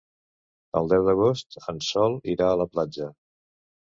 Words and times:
El 0.79 0.87
deu 0.93 1.03
d'agost 1.07 1.59
en 1.73 1.81
Sol 1.89 2.17
irà 2.35 2.47
a 2.53 2.57
la 2.63 2.69
platja. 2.75 3.13